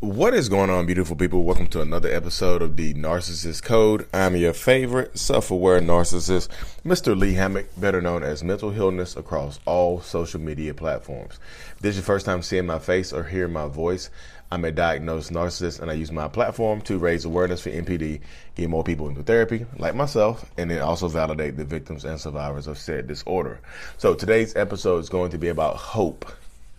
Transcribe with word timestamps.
What 0.00 0.34
is 0.34 0.48
going 0.50 0.70
on, 0.70 0.84
beautiful 0.84 1.16
people? 1.16 1.44
Welcome 1.44 1.68
to 1.68 1.80
another 1.80 2.12
episode 2.12 2.60
of 2.60 2.76
the 2.76 2.92
Narcissist 2.94 3.62
Code. 3.62 4.06
I'm 4.12 4.36
your 4.36 4.52
favorite 4.52 5.16
self 5.16 5.50
aware 5.50 5.80
narcissist, 5.80 6.48
Mr. 6.84 7.16
Lee 7.16 7.34
Hammock, 7.34 7.68
better 7.78 8.02
known 8.02 8.22
as 8.22 8.44
Mental 8.44 8.70
Healness 8.70 9.16
across 9.16 9.60
all 9.64 10.00
social 10.00 10.40
media 10.40 10.74
platforms. 10.74 11.38
If 11.76 11.78
this 11.78 11.90
is 11.90 11.96
your 11.98 12.04
first 12.04 12.26
time 12.26 12.42
seeing 12.42 12.66
my 12.66 12.80
face 12.80 13.12
or 13.12 13.22
hearing 13.22 13.52
my 13.52 13.68
voice, 13.68 14.10
I'm 14.50 14.64
a 14.64 14.72
diagnosed 14.72 15.32
narcissist 15.32 15.80
and 15.80 15.90
I 15.90 15.94
use 15.94 16.12
my 16.12 16.28
platform 16.28 16.82
to 16.82 16.98
raise 16.98 17.24
awareness 17.24 17.62
for 17.62 17.70
NPD, 17.70 18.20
get 18.56 18.68
more 18.68 18.84
people 18.84 19.08
into 19.08 19.22
therapy, 19.22 19.64
like 19.78 19.94
myself, 19.94 20.50
and 20.58 20.70
then 20.70 20.82
also 20.82 21.08
validate 21.08 21.56
the 21.56 21.64
victims 21.64 22.04
and 22.04 22.20
survivors 22.20 22.66
of 22.66 22.78
said 22.78 23.06
disorder. 23.06 23.60
So 23.96 24.14
today's 24.14 24.54
episode 24.54 24.98
is 24.98 25.08
going 25.08 25.30
to 25.30 25.38
be 25.38 25.48
about 25.48 25.76
hope 25.76 26.30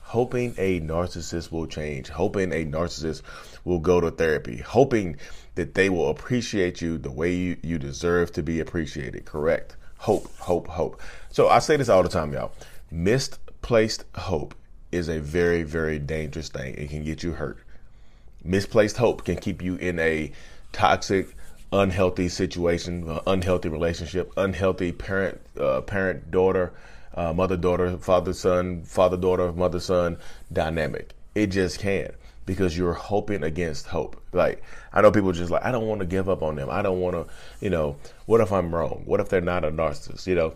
hoping 0.05 0.53
a 0.59 0.79
narcissist 0.81 1.51
will 1.51 1.65
change, 1.65 2.09
hoping 2.09 2.51
a 2.51 2.63
narcissist 2.63 3.23
will 3.63 3.79
go 3.79 3.99
to 3.99 4.11
therapy, 4.11 4.57
hoping 4.57 5.17
that 5.55 5.73
they 5.73 5.89
will 5.89 6.09
appreciate 6.09 6.79
you 6.79 6.99
the 6.99 7.09
way 7.09 7.33
you, 7.33 7.57
you 7.63 7.79
deserve 7.79 8.31
to 8.31 8.43
be 8.43 8.59
appreciated. 8.59 9.25
Correct. 9.25 9.75
Hope, 9.97 10.31
hope, 10.37 10.67
hope. 10.67 11.01
So 11.31 11.47
I 11.49 11.57
say 11.57 11.75
this 11.75 11.89
all 11.89 12.03
the 12.03 12.09
time, 12.09 12.31
y'all. 12.33 12.51
Misplaced 12.91 14.05
hope 14.13 14.53
is 14.91 15.09
a 15.09 15.19
very, 15.19 15.63
very 15.63 15.97
dangerous 15.97 16.49
thing. 16.49 16.75
It 16.75 16.91
can 16.91 17.03
get 17.03 17.23
you 17.23 17.31
hurt. 17.31 17.57
Misplaced 18.43 18.97
hope 18.97 19.25
can 19.25 19.37
keep 19.37 19.63
you 19.63 19.75
in 19.77 19.97
a 19.97 20.31
toxic, 20.71 21.35
unhealthy 21.71 22.29
situation, 22.29 23.19
unhealthy 23.25 23.69
relationship, 23.69 24.31
unhealthy 24.37 24.91
parent, 24.91 25.41
uh, 25.59 25.81
parent 25.81 26.29
daughter 26.29 26.73
uh, 27.15 27.33
mother 27.33 27.57
daughter, 27.57 27.97
father 27.97 28.33
son, 28.33 28.83
father 28.83 29.17
daughter, 29.17 29.51
mother 29.51 29.79
son 29.79 30.17
dynamic. 30.51 31.13
It 31.33 31.47
just 31.47 31.79
can't 31.79 32.13
because 32.45 32.77
you're 32.77 32.93
hoping 32.93 33.43
against 33.43 33.87
hope. 33.87 34.21
Like 34.31 34.63
I 34.93 35.01
know 35.01 35.11
people 35.11 35.31
just 35.31 35.51
like 35.51 35.63
I 35.63 35.71
don't 35.71 35.87
want 35.87 35.99
to 36.01 36.05
give 36.05 36.29
up 36.29 36.43
on 36.43 36.55
them. 36.55 36.69
I 36.69 36.81
don't 36.81 36.99
want 36.99 37.15
to, 37.15 37.33
you 37.59 37.69
know, 37.69 37.97
what 38.25 38.41
if 38.41 38.51
I'm 38.51 38.73
wrong? 38.73 39.03
What 39.05 39.19
if 39.19 39.29
they're 39.29 39.41
not 39.41 39.65
a 39.65 39.71
narcissist? 39.71 40.27
You 40.27 40.35
know, 40.35 40.55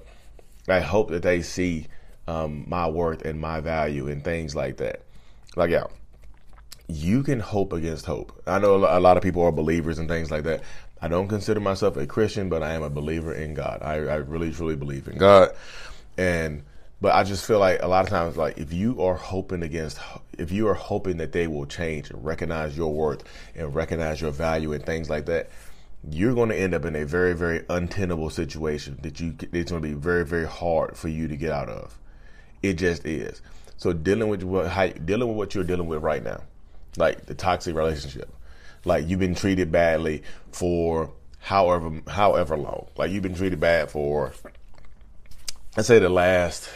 I 0.67 0.79
hope 0.79 1.09
that 1.09 1.23
they 1.23 1.41
see 1.41 1.87
um, 2.27 2.65
my 2.67 2.87
worth 2.87 3.23
and 3.23 3.39
my 3.39 3.59
value 3.59 4.07
and 4.07 4.23
things 4.23 4.55
like 4.55 4.77
that. 4.77 5.01
Like 5.55 5.71
yeah, 5.71 5.85
you 6.87 7.23
can 7.23 7.39
hope 7.39 7.73
against 7.73 8.05
hope. 8.05 8.41
I 8.45 8.59
know 8.59 8.75
a 8.75 8.99
lot 8.99 9.17
of 9.17 9.23
people 9.23 9.43
are 9.43 9.51
believers 9.51 9.99
and 9.99 10.07
things 10.07 10.29
like 10.29 10.43
that. 10.43 10.61
I 11.01 11.07
don't 11.07 11.29
consider 11.29 11.61
myself 11.61 11.95
a 11.95 12.05
Christian, 12.05 12.49
but 12.49 12.61
I 12.61 12.73
am 12.73 12.83
a 12.83 12.89
believer 12.89 13.33
in 13.33 13.53
God. 13.53 13.79
I, 13.81 13.93
I 13.93 14.15
really 14.15 14.51
truly 14.51 14.75
believe 14.75 15.07
in 15.07 15.17
God. 15.17 15.49
And 16.19 16.63
but 16.99 17.15
I 17.15 17.23
just 17.23 17.45
feel 17.45 17.59
like 17.59 17.81
a 17.81 17.87
lot 17.87 18.03
of 18.03 18.09
times, 18.09 18.35
like 18.35 18.57
if 18.57 18.73
you 18.73 19.01
are 19.01 19.15
hoping 19.15 19.63
against, 19.63 19.99
if 20.37 20.51
you 20.51 20.67
are 20.67 20.73
hoping 20.73 21.15
that 21.17 21.31
they 21.31 21.47
will 21.47 21.65
change 21.65 22.09
and 22.09 22.23
recognize 22.25 22.75
your 22.75 22.93
worth 22.93 23.23
and 23.55 23.73
recognize 23.73 24.19
your 24.19 24.31
value 24.31 24.73
and 24.73 24.85
things 24.85 25.09
like 25.09 25.25
that, 25.27 25.49
you're 26.09 26.33
going 26.35 26.49
to 26.49 26.59
end 26.59 26.73
up 26.73 26.83
in 26.83 26.97
a 26.97 27.05
very, 27.05 27.33
very 27.33 27.63
untenable 27.69 28.29
situation 28.29 28.99
that 29.01 29.21
you 29.21 29.33
it's 29.53 29.71
going 29.71 29.81
to 29.81 29.87
be 29.87 29.93
very, 29.93 30.25
very 30.25 30.45
hard 30.45 30.97
for 30.97 31.07
you 31.07 31.29
to 31.29 31.37
get 31.37 31.53
out 31.53 31.69
of. 31.69 31.97
It 32.61 32.73
just 32.73 33.05
is. 33.05 33.41
So 33.77 33.93
dealing 33.93 34.27
with 34.27 34.43
what 34.43 34.67
how, 34.67 34.87
dealing 34.87 35.29
with 35.29 35.37
what 35.37 35.55
you're 35.55 35.63
dealing 35.63 35.87
with 35.87 36.03
right 36.03 36.21
now, 36.21 36.41
like 36.97 37.27
the 37.27 37.33
toxic 37.33 37.77
relationship, 37.77 38.29
like 38.83 39.07
you've 39.07 39.21
been 39.21 39.35
treated 39.35 39.71
badly 39.71 40.23
for 40.51 41.13
however 41.39 42.01
however 42.09 42.57
long, 42.57 42.89
like 42.97 43.09
you've 43.09 43.23
been 43.23 43.35
treated 43.35 43.61
bad 43.61 43.89
for 43.89 44.33
let's 45.79 45.87
say 45.87 45.97
the 45.97 46.09
last, 46.09 46.69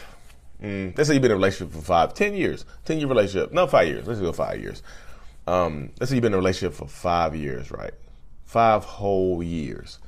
mm, 0.61 0.97
let's 0.97 1.09
say 1.09 1.15
you've 1.15 1.21
been 1.21 1.29
in 1.29 1.35
a 1.35 1.37
relationship 1.37 1.75
for 1.75 1.81
five, 1.81 2.13
ten 2.13 2.33
years, 2.33 2.63
ten 2.85 2.99
year 2.99 3.07
relationship, 3.09 3.51
no, 3.51 3.67
five 3.67 3.85
years. 3.85 4.07
Let's 4.07 4.21
go 4.21 4.31
five 4.31 4.61
years. 4.61 4.81
Um, 5.45 5.89
let's 5.99 6.09
say 6.09 6.15
you've 6.15 6.21
been 6.21 6.31
in 6.31 6.35
a 6.35 6.37
relationship 6.37 6.73
for 6.73 6.87
five 6.87 7.35
years, 7.35 7.69
right? 7.69 7.93
Five 8.45 8.85
whole 8.85 9.43
years, 9.43 9.99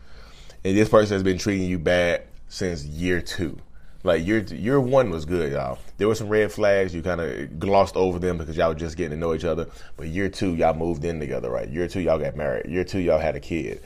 and 0.63 0.77
this 0.77 0.87
person 0.87 1.13
has 1.15 1.23
been 1.23 1.37
treating 1.37 1.67
you 1.67 1.77
bad 1.77 2.23
since 2.47 2.85
year 2.85 3.20
two. 3.20 3.58
Like 4.05 4.25
year 4.25 4.39
year 4.43 4.80
one 4.80 5.09
was 5.09 5.25
good, 5.25 5.52
y'all. 5.52 5.77
There 5.97 6.08
were 6.08 6.15
some 6.15 6.30
red 6.30 6.53
flags. 6.53 6.95
You 6.95 7.02
kind 7.02 7.20
of 7.20 7.59
glossed 7.59 7.97
over 7.97 8.17
them 8.17 8.37
because 8.37 8.55
y'all 8.55 8.70
were 8.70 8.75
just 8.75 8.95
getting 8.95 9.11
to 9.11 9.17
know 9.17 9.33
each 9.33 9.43
other. 9.43 9.67
But 9.97 10.08
year 10.08 10.30
two, 10.30 10.55
y'all 10.55 10.73
moved 10.73 11.03
in 11.03 11.20
together, 11.20 11.49
right? 11.49 11.67
Year 11.67 11.89
two, 11.89 11.99
y'all 11.99 12.17
got 12.17 12.37
married. 12.37 12.71
Year 12.71 12.86
two, 12.86 12.99
y'all 12.99 13.20
had 13.20 13.36
a 13.36 13.41
kid, 13.41 13.81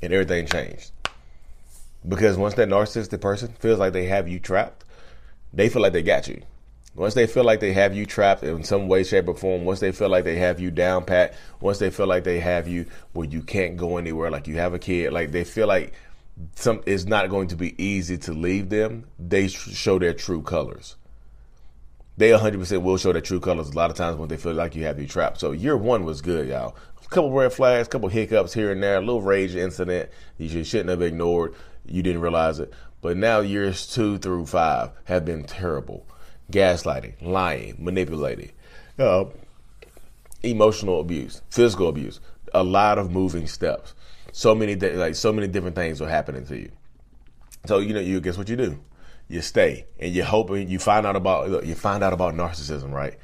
and 0.00 0.14
everything 0.14 0.46
changed. 0.46 0.92
Because 2.06 2.36
once 2.36 2.54
that 2.54 2.68
narcissistic 2.68 3.20
person 3.20 3.54
feels 3.58 3.78
like 3.78 3.92
they 3.92 4.06
have 4.06 4.28
you 4.28 4.38
trapped, 4.38 4.84
they 5.52 5.68
feel 5.68 5.82
like 5.82 5.92
they 5.92 6.02
got 6.02 6.28
you. 6.28 6.42
Once 6.94 7.12
they 7.12 7.26
feel 7.26 7.44
like 7.44 7.60
they 7.60 7.74
have 7.74 7.94
you 7.94 8.06
trapped 8.06 8.42
in 8.42 8.64
some 8.64 8.88
way, 8.88 9.04
shape, 9.04 9.28
or 9.28 9.36
form, 9.36 9.64
once 9.64 9.80
they 9.80 9.92
feel 9.92 10.08
like 10.08 10.24
they 10.24 10.36
have 10.36 10.58
you 10.58 10.70
down 10.70 11.04
pat, 11.04 11.34
once 11.60 11.78
they 11.78 11.90
feel 11.90 12.06
like 12.06 12.24
they 12.24 12.40
have 12.40 12.66
you 12.66 12.86
where 13.12 13.28
you 13.28 13.42
can't 13.42 13.76
go 13.76 13.98
anywhere, 13.98 14.30
like 14.30 14.48
you 14.48 14.56
have 14.56 14.72
a 14.72 14.78
kid, 14.78 15.12
like 15.12 15.30
they 15.30 15.44
feel 15.44 15.66
like 15.66 15.92
some 16.54 16.82
it's 16.86 17.04
not 17.04 17.28
going 17.28 17.48
to 17.48 17.56
be 17.56 17.82
easy 17.82 18.16
to 18.16 18.32
leave 18.32 18.70
them, 18.70 19.04
they 19.18 19.46
show 19.48 19.98
their 19.98 20.14
true 20.14 20.40
colors. 20.40 20.96
They 22.16 22.30
100% 22.30 22.82
will 22.82 22.96
show 22.96 23.12
their 23.12 23.20
true 23.20 23.40
colors 23.40 23.68
a 23.68 23.74
lot 23.74 23.90
of 23.90 23.96
times 23.96 24.16
when 24.16 24.28
they 24.28 24.38
feel 24.38 24.54
like 24.54 24.74
you 24.74 24.84
have 24.84 24.98
you 24.98 25.06
trapped. 25.06 25.38
So 25.38 25.52
year 25.52 25.76
one 25.76 26.04
was 26.04 26.22
good, 26.22 26.48
y'all. 26.48 26.74
A 27.04 27.08
couple 27.08 27.30
red 27.30 27.52
flags, 27.52 27.88
a 27.88 27.90
couple 27.90 28.08
hiccups 28.08 28.54
here 28.54 28.72
and 28.72 28.82
there, 28.82 28.96
a 28.96 29.00
little 29.00 29.22
rage 29.22 29.54
incident 29.54 30.10
you 30.38 30.64
shouldn't 30.64 30.88
have 30.88 31.02
ignored 31.02 31.54
you 31.88 32.02
didn't 32.02 32.20
realize 32.20 32.58
it. 32.58 32.72
But 33.00 33.16
now 33.16 33.40
years 33.40 33.86
two 33.86 34.18
through 34.18 34.46
five 34.46 34.90
have 35.04 35.24
been 35.24 35.44
terrible. 35.44 36.06
Gaslighting, 36.50 37.14
lying, 37.22 37.76
manipulating, 37.78 38.52
uh, 38.98 39.26
emotional 40.42 41.00
abuse, 41.00 41.42
physical 41.50 41.88
abuse, 41.88 42.20
a 42.54 42.62
lot 42.62 42.98
of 42.98 43.10
moving 43.10 43.46
steps. 43.46 43.94
So 44.32 44.54
many 44.54 44.76
like 44.76 45.14
so 45.14 45.32
many 45.32 45.48
different 45.48 45.76
things 45.76 46.00
are 46.00 46.08
happening 46.08 46.46
to 46.46 46.56
you. 46.56 46.70
So 47.66 47.78
you 47.78 47.94
know, 47.94 48.00
you 48.00 48.20
guess 48.20 48.38
what 48.38 48.48
you 48.48 48.56
do? 48.56 48.78
You 49.28 49.40
stay 49.40 49.86
and 49.98 50.14
you're 50.14 50.24
hoping 50.24 50.68
you 50.68 50.78
find 50.78 51.04
out 51.04 51.16
about 51.16 51.66
you 51.66 51.74
find 51.74 52.04
out 52.04 52.12
about 52.12 52.34
narcissism, 52.34 52.92
right? 52.92 53.18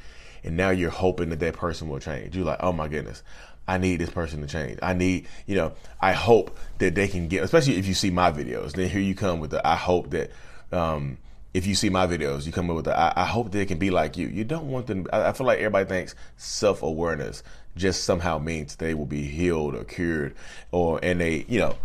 And 0.44 0.56
now 0.56 0.70
you're 0.70 0.90
hoping 0.90 1.28
that 1.28 1.38
that 1.40 1.54
person 1.54 1.88
will 1.88 2.00
change. 2.00 2.34
You're 2.34 2.44
like, 2.44 2.58
oh 2.60 2.72
my 2.72 2.88
goodness, 2.88 3.22
I 3.66 3.78
need 3.78 4.00
this 4.00 4.10
person 4.10 4.40
to 4.40 4.46
change. 4.46 4.78
I 4.82 4.92
need, 4.92 5.28
you 5.46 5.54
know, 5.54 5.72
I 6.00 6.12
hope 6.12 6.58
that 6.78 6.94
they 6.94 7.06
can 7.06 7.28
get, 7.28 7.44
especially 7.44 7.76
if 7.76 7.86
you 7.86 7.94
see 7.94 8.10
my 8.10 8.32
videos, 8.32 8.72
then 8.72 8.88
here 8.88 9.00
you 9.00 9.14
come 9.14 9.40
with 9.40 9.50
the, 9.50 9.66
I 9.66 9.76
hope 9.76 10.10
that, 10.10 10.30
um, 10.72 11.18
if 11.54 11.66
you 11.66 11.74
see 11.74 11.90
my 11.90 12.06
videos, 12.06 12.46
you 12.46 12.52
come 12.52 12.70
up 12.70 12.76
with 12.76 12.86
the, 12.86 12.98
I, 12.98 13.12
I 13.22 13.24
hope 13.26 13.52
they 13.52 13.66
can 13.66 13.78
be 13.78 13.90
like 13.90 14.16
you. 14.16 14.26
You 14.26 14.42
don't 14.42 14.68
want 14.68 14.86
them, 14.86 15.06
I, 15.12 15.28
I 15.28 15.32
feel 15.32 15.46
like 15.46 15.58
everybody 15.58 15.88
thinks 15.88 16.14
self 16.36 16.82
awareness 16.82 17.42
just 17.76 18.04
somehow 18.04 18.38
means 18.38 18.76
they 18.76 18.94
will 18.94 19.06
be 19.06 19.22
healed 19.22 19.74
or 19.74 19.84
cured 19.84 20.34
or, 20.72 20.98
and 21.02 21.20
they, 21.20 21.44
you 21.48 21.60
know, 21.60 21.76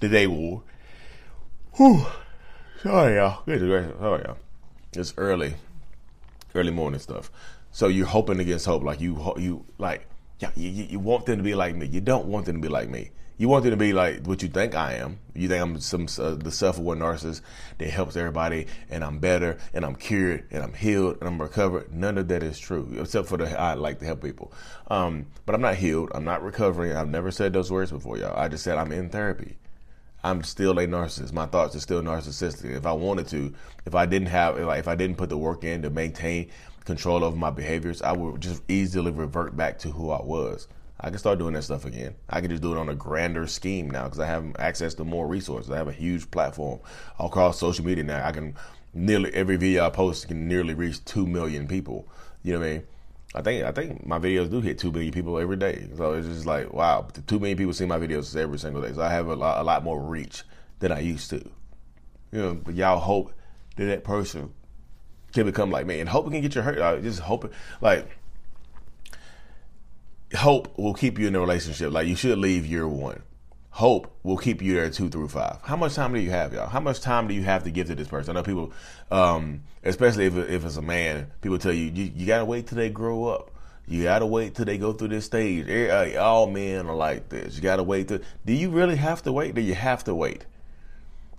that 0.00 0.08
they 0.08 0.26
will, 0.26 0.62
whew, 1.76 2.06
sorry 2.84 3.16
y'all, 3.16 3.42
sorry 3.46 4.22
y'all. 4.26 4.36
It's 4.92 5.14
early, 5.16 5.54
early 6.54 6.70
morning 6.70 7.00
stuff. 7.00 7.30
So 7.72 7.88
you're 7.88 8.06
hoping 8.06 8.40
against 8.40 8.66
hope, 8.66 8.82
like 8.82 9.00
you, 9.00 9.32
you, 9.38 9.64
like, 9.78 10.06
yeah, 10.38 10.50
you, 10.54 10.68
you 10.70 10.98
want 10.98 11.24
them 11.24 11.38
to 11.38 11.42
be 11.42 11.54
like 11.54 11.74
me. 11.74 11.86
You 11.86 12.02
don't 12.02 12.26
want 12.26 12.44
them 12.44 12.56
to 12.56 12.60
be 12.60 12.68
like 12.68 12.90
me. 12.90 13.10
You 13.38 13.48
want 13.48 13.64
them 13.64 13.70
to 13.70 13.78
be 13.78 13.94
like 13.94 14.26
what 14.26 14.42
you 14.42 14.48
think 14.48 14.74
I 14.74 14.96
am. 14.96 15.18
You 15.34 15.48
think 15.48 15.62
I'm 15.62 15.80
some 15.80 16.06
uh, 16.18 16.34
the 16.34 16.52
self-aware 16.52 16.96
narcissist 16.98 17.40
that 17.78 17.88
helps 17.88 18.16
everybody, 18.16 18.66
and 18.90 19.02
I'm 19.02 19.18
better, 19.18 19.58
and 19.72 19.82
I'm 19.82 19.96
cured, 19.96 20.46
and 20.50 20.62
I'm 20.62 20.74
healed, 20.74 21.16
and 21.20 21.26
I'm 21.26 21.40
recovered. 21.40 21.90
None 21.92 22.18
of 22.18 22.28
that 22.28 22.42
is 22.42 22.58
true, 22.58 22.94
except 23.00 23.28
for 23.28 23.38
the 23.38 23.58
I 23.58 23.74
like 23.74 23.98
to 24.00 24.04
help 24.04 24.22
people. 24.22 24.52
Um, 24.88 25.26
but 25.46 25.54
I'm 25.54 25.62
not 25.62 25.76
healed. 25.76 26.12
I'm 26.14 26.24
not 26.24 26.42
recovering. 26.44 26.94
I've 26.94 27.08
never 27.08 27.30
said 27.30 27.54
those 27.54 27.72
words 27.72 27.90
before, 27.90 28.18
y'all. 28.18 28.38
I 28.38 28.48
just 28.48 28.62
said 28.62 28.76
I'm 28.76 28.92
in 28.92 29.08
therapy. 29.08 29.56
I'm 30.24 30.42
still 30.42 30.78
a 30.78 30.86
narcissist. 30.86 31.34
My 31.34 31.44
thoughts 31.44 31.76
are 31.76 31.80
still 31.80 32.00
narcissistic. 32.00 32.74
If 32.74 32.86
I 32.86 32.92
wanted 32.92 33.28
to, 33.28 33.52
if 33.84 33.94
I 33.94 34.06
didn't 34.06 34.28
have, 34.28 34.58
like, 34.58 34.78
if 34.78 34.88
I 34.88 34.94
didn't 34.94 35.18
put 35.18 35.28
the 35.28 35.36
work 35.36 35.64
in 35.64 35.82
to 35.82 35.90
maintain 35.90 36.50
control 36.86 37.22
over 37.22 37.36
my 37.36 37.50
behaviors, 37.50 38.00
I 38.00 38.12
would 38.12 38.40
just 38.40 38.62
easily 38.66 39.10
revert 39.10 39.54
back 39.54 39.78
to 39.80 39.90
who 39.90 40.10
I 40.10 40.22
was. 40.22 40.66
I 40.98 41.10
can 41.10 41.18
start 41.18 41.38
doing 41.38 41.52
that 41.52 41.64
stuff 41.64 41.84
again. 41.84 42.14
I 42.30 42.40
can 42.40 42.48
just 42.48 42.62
do 42.62 42.72
it 42.72 42.78
on 42.78 42.88
a 42.88 42.94
grander 42.94 43.46
scheme 43.46 43.90
now 43.90 44.04
because 44.04 44.18
I 44.18 44.26
have 44.26 44.56
access 44.58 44.94
to 44.94 45.04
more 45.04 45.28
resources. 45.28 45.70
I 45.70 45.76
have 45.76 45.88
a 45.88 45.92
huge 45.92 46.30
platform 46.30 46.80
across 47.18 47.58
social 47.58 47.84
media 47.84 48.04
now. 48.04 48.26
I 48.26 48.32
can 48.32 48.54
nearly 48.94 49.34
every 49.34 49.56
video 49.56 49.84
I 49.84 49.90
post 49.90 50.28
can 50.28 50.48
nearly 50.48 50.72
reach 50.72 51.04
two 51.04 51.26
million 51.26 51.68
people. 51.68 52.08
You 52.42 52.54
know 52.54 52.60
what 52.60 52.66
I 52.66 52.72
mean? 52.72 52.82
I 53.34 53.42
think 53.42 53.64
I 53.64 53.72
think 53.72 54.06
my 54.06 54.18
videos 54.18 54.50
do 54.50 54.60
hit 54.60 54.78
two 54.78 54.92
million 54.92 55.12
people 55.12 55.38
every 55.38 55.56
day. 55.56 55.88
So 55.96 56.12
it's 56.12 56.26
just 56.26 56.46
like 56.46 56.72
wow, 56.72 57.08
two 57.26 57.38
million 57.38 57.58
people 57.58 57.72
see 57.72 57.86
my 57.86 57.98
videos 57.98 58.34
every 58.36 58.58
single 58.58 58.82
day. 58.82 58.92
So 58.92 59.02
I 59.02 59.10
have 59.10 59.26
a 59.26 59.34
lot, 59.34 59.60
a 59.60 59.64
lot 59.64 59.82
more 59.82 60.00
reach 60.00 60.44
than 60.78 60.92
I 60.92 61.00
used 61.00 61.30
to. 61.30 61.36
You 62.30 62.40
know, 62.40 62.54
but 62.54 62.74
y'all 62.74 62.98
hope 62.98 63.32
that 63.76 63.86
that 63.86 64.04
person 64.04 64.52
can 65.32 65.46
become 65.46 65.70
like 65.70 65.86
me. 65.86 66.00
And 66.00 66.08
hope 66.08 66.30
can 66.30 66.40
get 66.40 66.54
you 66.54 66.62
hurt. 66.62 66.78
I 66.78 67.00
just 67.00 67.20
hope, 67.20 67.52
like, 67.80 68.08
hope 70.34 70.76
will 70.78 70.94
keep 70.94 71.18
you 71.18 71.28
in 71.28 71.34
a 71.34 71.40
relationship. 71.40 71.92
Like, 71.92 72.06
you 72.06 72.16
should 72.16 72.38
leave 72.38 72.64
year 72.64 72.88
one. 72.88 73.22
Hope 73.74 74.16
will 74.22 74.36
keep 74.36 74.62
you 74.62 74.74
there 74.74 74.88
two 74.88 75.08
through 75.08 75.26
five. 75.26 75.58
How 75.62 75.74
much 75.74 75.94
time 75.94 76.14
do 76.14 76.20
you 76.20 76.30
have, 76.30 76.52
y'all? 76.52 76.68
How 76.68 76.78
much 76.78 77.00
time 77.00 77.26
do 77.26 77.34
you 77.34 77.42
have 77.42 77.64
to 77.64 77.72
give 77.72 77.88
to 77.88 77.96
this 77.96 78.06
person? 78.06 78.30
I 78.30 78.38
know 78.38 78.44
people, 78.44 78.72
um, 79.10 79.64
especially 79.82 80.26
if, 80.26 80.36
if 80.36 80.64
it's 80.64 80.76
a 80.76 80.82
man, 80.82 81.32
people 81.40 81.58
tell 81.58 81.72
you, 81.72 81.90
you, 81.92 82.12
you 82.14 82.24
got 82.24 82.38
to 82.38 82.44
wait 82.44 82.68
till 82.68 82.76
they 82.76 82.88
grow 82.88 83.26
up. 83.26 83.50
You 83.88 84.04
gotta 84.04 84.26
wait 84.26 84.54
till 84.54 84.64
they 84.64 84.78
go 84.78 84.92
through 84.92 85.08
this 85.08 85.26
stage. 85.26 85.68
All 86.16 86.46
men 86.46 86.86
are 86.86 86.94
like 86.94 87.28
this. 87.28 87.56
You 87.56 87.62
gotta 87.62 87.82
wait. 87.82 88.08
To, 88.08 88.22
do 88.46 88.52
you 88.52 88.70
really 88.70 88.96
have 88.96 89.22
to 89.24 89.32
wait? 89.32 89.56
Do 89.56 89.60
you 89.60 89.74
have 89.74 90.04
to 90.04 90.14
wait? 90.14 90.46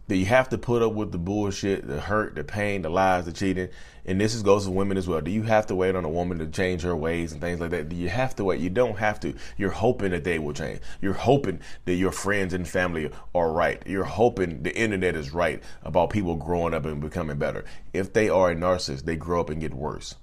Do 0.07 0.15
you 0.15 0.25
have 0.25 0.49
to 0.49 0.57
put 0.57 0.83
up 0.83 0.93
with 0.93 1.11
the 1.11 1.17
bullshit, 1.17 1.87
the 1.87 1.99
hurt, 1.99 2.35
the 2.35 2.43
pain, 2.43 2.83
the 2.83 2.89
lies, 2.89 3.25
the 3.25 3.31
cheating? 3.31 3.69
And 4.05 4.21
this 4.21 4.35
is, 4.35 4.43
goes 4.43 4.65
to 4.65 4.71
women 4.71 4.97
as 4.97 5.07
well. 5.07 5.19
Do 5.19 5.31
you 5.31 5.41
have 5.43 5.65
to 5.67 5.75
wait 5.75 5.95
on 5.95 6.05
a 6.05 6.09
woman 6.09 6.37
to 6.37 6.47
change 6.47 6.83
her 6.83 6.95
ways 6.95 7.31
and 7.31 7.41
things 7.41 7.59
like 7.59 7.71
that? 7.71 7.89
Do 7.89 7.95
you 7.95 8.09
have 8.09 8.35
to 8.35 8.43
wait? 8.43 8.59
You 8.59 8.69
don't 8.69 8.99
have 8.99 9.19
to. 9.21 9.33
You're 9.57 9.71
hoping 9.71 10.11
that 10.11 10.23
they 10.23 10.37
will 10.37 10.53
change. 10.53 10.81
You're 11.01 11.13
hoping 11.13 11.59
that 11.85 11.95
your 11.95 12.11
friends 12.11 12.53
and 12.53 12.67
family 12.67 13.09
are 13.33 13.51
right. 13.51 13.81
You're 13.87 14.03
hoping 14.03 14.61
the 14.61 14.77
internet 14.77 15.15
is 15.15 15.33
right 15.33 15.63
about 15.83 16.11
people 16.11 16.35
growing 16.35 16.75
up 16.75 16.85
and 16.85 17.01
becoming 17.01 17.39
better. 17.39 17.65
If 17.93 18.13
they 18.13 18.29
are 18.29 18.51
a 18.51 18.55
narcissist, 18.55 19.05
they 19.05 19.15
grow 19.15 19.41
up 19.41 19.49
and 19.49 19.59
get 19.59 19.73
worse 19.73 20.15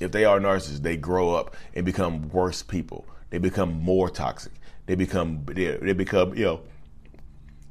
if 0.00 0.12
they 0.12 0.24
are 0.24 0.38
narcissists, 0.38 0.82
they 0.82 0.96
grow 0.96 1.34
up 1.34 1.56
and 1.74 1.84
become 1.84 2.28
worse 2.30 2.62
people. 2.62 3.06
They 3.30 3.38
become 3.38 3.72
more 3.82 4.08
toxic. 4.08 4.52
They 4.86 4.94
become 4.94 5.44
they, 5.46 5.76
they 5.76 5.92
become 5.92 6.34
you 6.34 6.44
know 6.44 6.60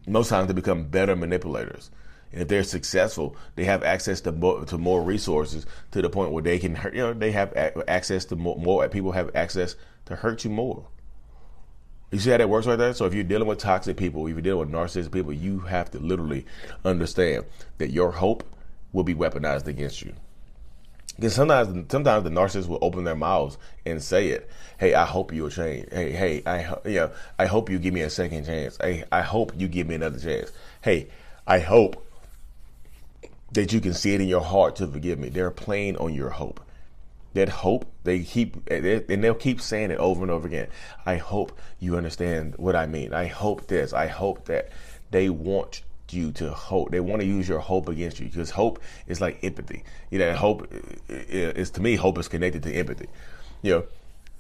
most 0.08 0.30
times 0.30 0.48
they 0.48 0.54
become 0.54 0.86
better 0.86 1.16
manipulators. 1.16 1.92
And 2.32 2.42
if 2.42 2.48
they're 2.48 2.64
successful, 2.64 3.36
they 3.56 3.66
have 3.66 3.84
access 3.84 4.22
to 4.22 4.32
more, 4.32 4.66
to 4.66 4.78
more 4.78 5.02
resources 5.02 5.66
to 5.92 6.02
the 6.02 6.10
point 6.10 6.32
where 6.32 6.44
they 6.44 6.60
can 6.60 6.76
hurt. 6.76 6.94
You 6.94 7.02
know, 7.02 7.14
they 7.14 7.32
have 7.32 7.54
access 7.88 8.26
to 8.26 8.36
more, 8.36 8.58
more. 8.58 8.88
People 8.90 9.14
have 9.14 9.32
access 9.36 9.76
to 10.06 10.16
hurt 10.16 10.44
you 10.44 10.50
more. 10.50 10.88
You 12.12 12.20
see 12.20 12.30
how 12.30 12.38
that 12.38 12.50
works 12.50 12.68
right 12.68 12.78
there? 12.78 12.94
So 12.94 13.06
if 13.06 13.14
you're 13.14 13.24
dealing 13.24 13.48
with 13.48 13.60
toxic 13.60 13.98
people, 13.98 14.26
if 14.28 14.34
you're 14.34 14.42
dealing 14.42 14.72
with 14.72 14.72
narcissistic 14.72 15.12
people, 15.12 15.34
you 15.34 15.60
have 15.60 15.92
to 15.92 16.00
literally 16.00 16.46
understand 16.86 17.46
that 17.80 17.92
your 17.92 18.12
hope 18.12 18.44
will 18.94 19.04
be 19.04 19.16
weaponized 19.16 19.68
against 19.68 20.02
you. 20.02 20.14
Because 21.18 21.34
sometimes, 21.34 21.92
sometimes 21.92 22.24
the 22.24 22.30
narcissist 22.30 22.68
will 22.68 22.80
open 22.82 23.04
their 23.04 23.16
mouths 23.16 23.58
and 23.86 24.02
say 24.02 24.30
it. 24.30 24.50
Hey, 24.78 24.94
I 24.94 25.06
hope 25.06 25.34
you'll 25.34 25.50
change. 25.50 25.88
Hey, 25.92 26.12
hey, 26.12 26.44
I, 26.46 26.76
you 26.86 26.96
know, 26.96 27.12
I 27.38 27.48
hope 27.48 27.70
you 27.70 27.80
give 27.80 27.94
me 27.94 28.02
a 28.02 28.10
second 28.10 28.46
chance. 28.46 28.78
Hey, 28.80 29.04
I 29.12 29.22
hope 29.22 29.54
you 29.58 29.68
give 29.68 29.88
me 29.88 29.96
another 29.96 30.20
chance. 30.20 30.52
Hey, 30.82 31.08
I 31.48 31.60
hope 31.60 32.06
that 33.54 33.74
you 33.74 33.82
can 33.82 33.94
see 33.94 34.14
it 34.14 34.22
in 34.22 34.28
your 34.28 34.42
heart 34.42 34.76
to 34.76 34.88
forgive 34.88 35.18
me. 35.18 35.30
They're 35.30 35.52
playing 35.52 35.98
on 35.98 36.14
your 36.14 36.30
hope. 36.30 36.60
That 37.34 37.50
hope, 37.50 37.92
they 38.04 38.20
keep, 38.20 38.58
eh, 38.70 39.02
and 39.10 39.24
they'll 39.24 39.34
keep 39.34 39.62
saying 39.62 39.92
it 39.92 39.98
over 39.98 40.22
and 40.22 40.32
over 40.32 40.48
again. 40.48 40.68
I 41.06 41.18
hope 41.18 41.58
you 41.80 41.98
understand 41.98 42.56
what 42.58 42.76
I 42.76 42.86
mean. 42.86 43.14
I 43.14 43.26
hope 43.26 43.68
this. 43.68 43.94
I 43.94 44.08
hope 44.08 44.46
that. 44.46 44.70
They 45.10 45.30
want 45.30 45.82
you 46.14 46.32
to 46.34 46.52
hope. 46.52 46.92
They 46.92 47.00
want 47.00 47.22
to 47.22 47.28
use 47.28 47.48
your 47.48 47.60
hope 47.60 47.90
against 47.90 48.20
you 48.20 48.28
because 48.28 48.52
hope 48.52 48.80
is 49.08 49.22
like 49.22 49.44
empathy. 49.44 49.84
You 50.10 50.20
know, 50.20 50.34
hope 50.34 50.72
is 51.10 51.72
to 51.72 51.82
me, 51.82 51.96
hope 51.96 52.18
is 52.18 52.28
connected 52.28 52.64
to 52.64 52.74
empathy. 52.74 53.08
You 53.62 53.72
know, 53.72 53.84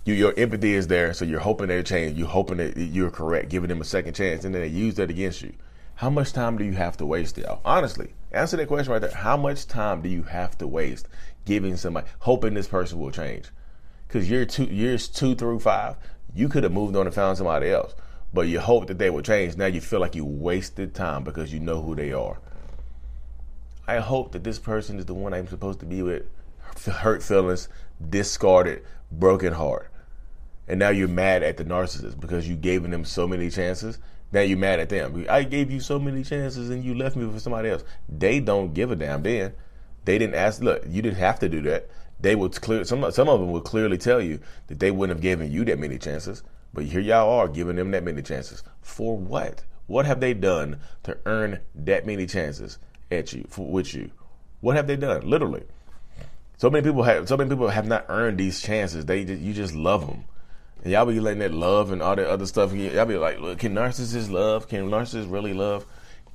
you, 0.06 0.14
your 0.14 0.34
empathy 0.38 0.74
is 0.74 0.88
there, 0.88 1.14
so 1.14 1.26
you're 1.26 1.40
hoping 1.40 1.68
they 1.68 1.84
change. 1.84 2.18
You're 2.18 2.28
hoping 2.28 2.58
that 2.58 2.78
you're 2.78 3.12
correct, 3.12 3.50
giving 3.50 3.70
them 3.70 3.82
a 3.82 3.86
second 3.86 4.14
chance, 4.14 4.46
and 4.46 4.56
then 4.56 4.62
they 4.62 4.68
use 4.68 4.96
that 4.96 5.10
against 5.10 5.42
you. 5.42 5.54
How 5.96 6.10
much 6.10 6.32
time 6.32 6.58
do 6.58 6.64
you 6.64 6.74
have 6.74 6.96
to 6.98 7.06
waste, 7.06 7.38
y'all? 7.38 7.60
Honestly, 7.66 8.14
answer 8.32 8.56
that 8.58 8.68
question 8.68 8.94
right 8.94 9.02
there. 9.02 9.12
How 9.12 9.36
much 9.36 9.68
time 9.68 10.02
do 10.02 10.10
you 10.10 10.24
have 10.24 10.58
to 10.60 10.68
waste 10.68 11.08
giving 11.46 11.76
somebody, 11.76 12.08
hoping 12.20 12.54
this 12.54 12.68
person 12.68 13.00
will 13.00 13.12
change? 13.12 13.46
Because 14.08 14.30
year 14.30 14.46
two, 14.46 14.66
years 14.66 15.08
two 15.08 15.36
through 15.36 15.60
five, 15.60 15.98
you 16.34 16.48
could 16.50 16.64
have 16.64 16.72
moved 16.72 16.96
on 16.96 17.08
and 17.08 17.16
found 17.16 17.38
somebody 17.38 17.70
else 17.70 17.96
but 18.34 18.48
you 18.48 18.60
hope 18.60 18.88
that 18.88 18.98
they 18.98 19.10
will 19.10 19.22
change. 19.22 19.58
Now 19.58 19.66
you 19.66 19.82
feel 19.82 20.00
like 20.00 20.16
you 20.16 20.26
wasted 20.26 20.94
time 20.94 21.24
because 21.24 21.54
you 21.54 21.60
know 21.60 21.82
who 21.82 21.96
they 21.96 22.12
are. 22.12 22.40
I 23.88 23.98
hope 23.98 24.34
that 24.34 24.44
this 24.44 24.60
person 24.60 25.00
is 25.00 25.06
the 25.06 25.14
one 25.14 25.34
I'm 25.34 25.48
supposed 25.48 25.80
to 25.80 25.86
be 25.86 26.02
with. 26.02 26.24
Hurt 26.86 27.24
feelings, 27.24 27.70
discarded, 28.10 28.84
broken 29.12 29.54
heart. 29.54 29.90
And 30.68 30.80
now 30.80 30.90
you're 30.90 31.08
mad 31.08 31.44
at 31.44 31.58
the 31.58 31.64
narcissist 31.64 32.20
because 32.20 32.48
you 32.48 32.56
gave 32.56 32.84
them 32.84 33.06
so 33.06 33.28
many 33.28 33.50
chances. 33.50 33.98
Now 34.34 34.42
you're 34.42 34.58
mad 34.58 34.82
at 34.82 34.90
them. 34.90 35.26
I 35.30 35.44
gave 35.44 35.72
you 35.72 35.80
so 35.80 35.98
many 35.98 36.24
chances 36.24 36.70
and 36.70 36.84
you 36.84 36.94
left 36.94 37.16
me 37.16 37.32
for 37.32 37.40
somebody 37.40 37.70
else. 37.70 37.86
They 38.10 38.42
don't 38.42 38.74
give 38.74 38.92
a 38.92 38.96
damn 38.96 39.24
then. 39.24 39.54
They 40.04 40.18
didn't 40.18 40.36
ask, 40.36 40.62
look, 40.62 40.84
you 40.88 41.02
didn't 41.02 41.18
have 41.18 41.40
to 41.40 41.50
do 41.50 41.62
that. 41.62 41.90
They 42.20 42.36
would 42.36 42.60
clear 42.60 42.84
some 42.84 43.10
some 43.12 43.30
of 43.30 43.40
them 43.40 43.52
would 43.52 43.64
clearly 43.64 43.98
tell 43.98 44.20
you 44.20 44.40
that 44.68 44.80
they 44.80 44.92
wouldn't 44.92 45.16
have 45.16 45.22
given 45.22 45.52
you 45.52 45.64
that 45.66 45.80
many 45.80 45.98
chances. 45.98 46.44
But 46.74 46.86
here 46.86 47.02
y'all 47.02 47.30
are 47.40 47.48
giving 47.48 47.76
them 47.76 47.92
that 47.92 48.04
many 48.04 48.22
chances. 48.22 48.64
For 48.82 49.18
what? 49.18 49.64
What 49.88 50.06
have 50.06 50.20
they 50.20 50.34
done 50.34 50.80
to 51.04 51.18
earn 51.26 51.60
that 51.76 52.06
many 52.06 52.26
chances 52.26 52.78
at 53.10 53.34
you, 53.34 53.46
for, 53.50 53.66
with 53.66 53.94
you? 53.94 54.12
What 54.62 54.76
have 54.76 54.88
they 54.88 54.96
done? 54.98 55.28
Literally. 55.28 55.64
So 56.58 56.70
many 56.70 56.84
people 56.84 57.04
have 57.04 57.28
so 57.28 57.38
many 57.38 57.50
people 57.50 57.70
have 57.70 57.88
not 57.88 58.06
earned 58.10 58.40
these 58.40 58.62
chances. 58.62 59.06
They 59.06 59.22
you 59.22 59.54
just 59.54 59.76
love 59.76 60.06
them. 60.06 60.26
And 60.84 60.92
y'all 60.92 61.06
be 61.06 61.20
letting 61.20 61.40
that 61.40 61.54
love 61.54 61.92
and 61.92 62.02
all 62.02 62.16
that 62.16 62.28
other 62.28 62.46
stuff. 62.46 62.74
Y'all 62.74 63.06
be 63.06 63.18
like, 63.18 63.40
look, 63.40 63.60
can 63.60 63.74
narcissists 63.74 64.30
love? 64.30 64.68
Can 64.68 64.90
narcissists 64.90 65.32
really 65.32 65.54
love? 65.54 65.86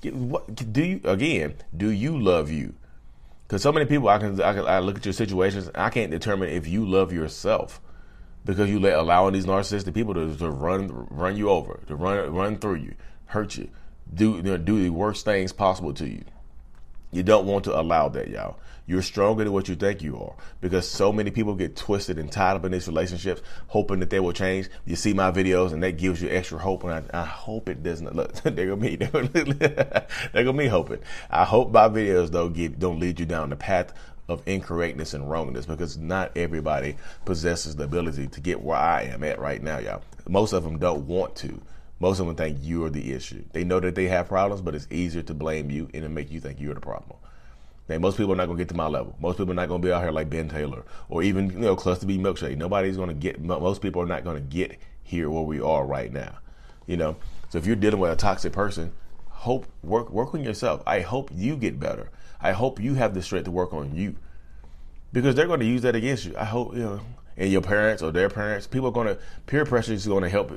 What 0.05 0.73
do 0.73 0.83
you 0.83 1.01
again? 1.05 1.57
Do 1.77 1.91
you 1.91 2.19
love 2.19 2.51
you? 2.51 2.75
Because 3.47 3.63
so 3.63 3.71
many 3.71 3.85
people, 3.85 4.09
I 4.09 4.19
can, 4.19 4.41
I 4.41 4.55
can 4.55 4.67
I 4.67 4.79
look 4.79 4.97
at 4.97 5.05
your 5.05 5.13
situations. 5.13 5.69
I 5.75 5.91
can't 5.91 6.11
determine 6.11 6.49
if 6.49 6.67
you 6.67 6.89
love 6.89 7.13
yourself 7.13 7.82
because 8.45 8.69
you 8.69 8.81
let 8.81 8.95
allowing 8.95 9.35
these 9.35 9.47
narcissistic 9.47 9.95
people 9.95 10.15
to, 10.15 10.35
to 10.37 10.51
run 10.51 10.89
run 11.11 11.37
you 11.37 11.51
over, 11.51 11.81
to 11.87 11.97
run 11.97 12.33
run 12.33 12.59
through 12.59 12.77
you, 12.77 12.95
hurt 13.27 13.57
you, 13.57 13.69
do 14.13 14.37
you 14.37 14.43
know, 14.43 14.57
do 14.57 14.83
the 14.83 14.91
worst 14.91 15.25
things 15.25 15.53
possible 15.53 15.93
to 15.95 16.09
you. 16.09 16.25
You 17.11 17.23
don't 17.23 17.47
want 17.47 17.65
to 17.65 17.79
allow 17.79 18.09
that, 18.09 18.29
y'all. 18.29 18.59
You're 18.87 19.03
stronger 19.03 19.45
than 19.45 19.53
what 19.53 19.69
you 19.69 19.77
think 19.77 20.03
you 20.03 20.19
are 20.19 20.35
because 20.61 20.89
so 20.89 21.13
many 21.13 21.31
people 21.31 21.55
get 21.55 21.77
twisted 21.77 22.19
and 22.19 22.33
tied 22.33 22.57
up 22.57 22.65
in 22.65 22.73
these 22.73 22.89
relationships, 22.89 23.41
hoping 23.69 24.01
that 24.01 24.11
they 24.11 24.19
will 24.19 24.33
change. 24.33 24.69
You 24.85 24.97
see 24.97 25.13
my 25.13 25.31
videos 25.31 25.73
and 25.73 25.83
that 25.83 25.99
gives 25.99 26.21
you 26.21 26.29
extra 26.31 26.59
hope, 26.59 26.83
and 26.83 27.09
I, 27.13 27.23
I 27.23 27.25
hope 27.25 27.69
it 27.69 27.83
doesn't. 27.83 28.17
Look, 28.17 28.35
there 28.43 28.67
go 28.67 28.77
me, 28.77 28.97
there 28.97 30.45
go 30.45 30.53
me 30.53 30.67
hoping. 30.67 30.99
I 31.31 31.45
hope 31.45 31.71
my 31.71 31.89
videos 31.89 32.31
though 32.31 32.49
get 32.49 32.79
don't 32.79 32.99
lead 32.99 33.21
you 33.21 33.27
down 33.27 33.51
the 33.51 33.57
path 33.57 33.93
of 34.33 34.43
incorrectness 34.47 35.15
and 35.15 35.31
wrongness 35.31 35.67
because 35.67 35.97
not 35.97 36.37
everybody 36.37 36.97
possesses 37.25 37.77
the 37.77 37.85
ability 37.85 38.27
to 38.29 38.41
get 38.41 38.61
where 38.61 38.79
I 38.79 39.03
am 39.03 39.23
at 39.25 39.39
right 39.39 39.63
now, 39.63 39.79
y'all. 39.79 40.03
Most 40.29 40.53
of 40.53 40.65
them 40.65 40.79
don't 40.79 41.07
want 41.07 41.37
to. 41.37 41.61
Most 42.01 42.19
of 42.19 42.27
them 42.27 42.35
think 42.35 42.59
you're 42.63 42.91
the 42.91 43.13
issue. 43.13 43.45
They 43.53 43.63
know 43.63 43.79
that 43.81 43.95
they 43.95 44.09
have 44.09 44.29
problems, 44.29 44.61
but 44.61 44.75
it's 44.75 44.89
easier 44.91 45.23
to 45.23 45.35
blame 45.35 45.71
you 45.71 45.89
and 45.95 46.03
to 46.03 46.09
make 46.09 46.33
you 46.33 46.41
think 46.41 46.61
you're 46.61 46.75
the 46.75 46.81
problem. 46.81 47.17
Now, 47.89 47.99
most 47.99 48.17
people 48.17 48.33
are 48.33 48.37
not 48.37 48.47
going 48.47 48.59
to 48.59 48.65
get 48.65 48.69
to 48.71 48.77
my 48.77 48.87
level. 48.87 49.15
Most 49.21 49.39
people 49.39 49.53
are 49.53 49.55
not 49.55 49.69
going 49.69 49.83
to 49.83 49.87
be 49.87 49.93
out 49.93 50.03
here 50.03 50.13
like 50.13 50.31
Ben 50.31 50.49
Taylor 50.49 50.85
or 51.09 51.23
even, 51.23 51.51
you 51.51 51.59
know, 51.59 51.77
Cluster 51.77 52.07
B 52.07 52.19
Milkshake. 52.19 52.57
Nobody's 52.57 52.97
going 52.97 53.09
to 53.09 53.15
get, 53.15 53.41
most 53.41 53.83
people 53.83 54.03
are 54.03 54.07
not 54.07 54.25
going 54.25 54.37
to 54.37 54.43
get 54.43 54.79
here 55.03 55.31
where 55.31 55.43
we 55.43 55.61
are 55.61 55.85
right 55.85 56.13
now. 56.13 56.39
You 56.87 56.97
know, 56.97 57.17
so 57.51 57.59
if 57.59 57.67
you're 57.67 57.77
dealing 57.77 58.01
with 58.01 58.11
a 58.11 58.17
toxic 58.17 58.53
person, 58.53 58.93
hope, 59.29 59.67
work, 59.83 60.11
work 60.11 60.35
on 60.35 60.43
yourself. 60.43 60.83
I 60.87 61.01
hope 61.01 61.31
you 61.35 61.57
get 61.57 61.79
better. 61.79 62.11
I 62.43 62.53
hope 62.53 62.81
you 62.81 62.95
have 62.95 63.15
the 63.15 63.23
strength 63.23 63.45
to 63.45 63.51
work 63.51 63.73
on 63.73 63.95
you 63.95 64.17
because 65.13 65.35
they're 65.35 65.47
going 65.47 65.61
to 65.61 65.67
use 65.67 65.83
that 65.83 65.95
against 65.95 66.25
you. 66.25 66.35
I 66.37 66.45
hope, 66.45 66.75
you 66.75 66.81
know, 66.81 67.01
and 67.37 67.51
your 67.51 67.63
parents 67.63 68.03
or 68.03 68.11
their 68.11 68.29
parents, 68.29 68.67
people 68.67 68.89
are 68.89 68.93
going 68.93 69.07
to, 69.07 69.19
peer 69.47 69.65
pressure 69.65 69.93
is 69.93 70.07
going 70.07 70.23
to 70.23 70.29
help. 70.29 70.53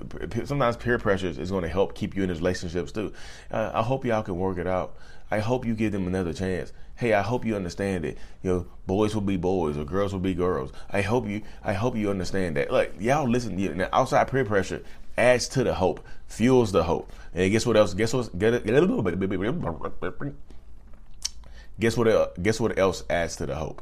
Sometimes 0.45 0.75
peer 0.77 0.97
pressure 0.97 1.27
is 1.27 1.51
going 1.51 1.63
to 1.63 1.69
help 1.69 1.95
keep 1.95 2.15
you 2.15 2.23
in 2.23 2.29
relationships 2.29 2.91
too. 2.91 3.13
Uh, 3.51 3.71
I 3.73 3.81
hope 3.81 4.05
y'all 4.05 4.23
can 4.23 4.35
work 4.35 4.57
it 4.57 4.67
out. 4.67 4.95
I 5.31 5.39
hope 5.39 5.65
you 5.65 5.73
give 5.73 5.91
them 5.91 6.07
another 6.07 6.33
chance. 6.33 6.73
Hey, 6.95 7.13
I 7.13 7.21
hope 7.21 7.45
you 7.45 7.55
understand 7.55 8.05
it. 8.05 8.17
You 8.41 8.49
know, 8.49 8.67
boys 8.87 9.13
will 9.13 9.21
be 9.21 9.37
boys 9.37 9.77
or 9.77 9.83
girls 9.83 10.13
will 10.13 10.19
be 10.19 10.33
girls. 10.33 10.71
I 10.89 11.01
hope 11.01 11.27
you, 11.27 11.41
I 11.63 11.73
hope 11.73 11.95
you 11.95 12.09
understand 12.09 12.57
that. 12.57 12.71
Like 12.71 12.95
y'all 12.99 13.27
listen, 13.27 13.57
you 13.57 13.73
know, 13.73 13.89
outside 13.91 14.29
peer 14.29 14.45
pressure 14.45 14.83
adds 15.17 15.47
to 15.49 15.63
the 15.63 15.73
hope, 15.73 16.05
fuels 16.27 16.71
the 16.71 16.83
hope. 16.83 17.11
And 17.33 17.51
guess 17.51 17.65
what 17.65 17.77
else? 17.77 17.93
Guess 17.93 18.13
what? 18.13 18.37
Get 18.37 18.53
it, 18.53 18.65
Guess 21.79 21.97
what? 21.97 22.41
Guess 22.41 22.59
what 22.59 22.77
else 22.77 23.03
adds 23.09 23.35
to 23.37 23.45
the 23.45 23.55
hope? 23.55 23.81